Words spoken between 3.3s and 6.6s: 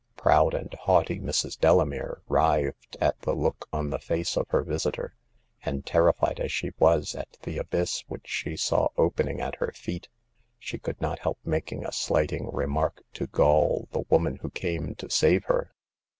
look on the face of her visitor, and terrified as